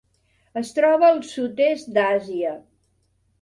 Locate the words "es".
0.61-0.71